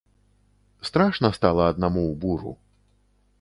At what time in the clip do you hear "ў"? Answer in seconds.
2.07-2.13